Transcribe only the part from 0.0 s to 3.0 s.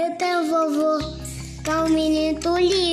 Eu tenho vovô, que é um menino lindo.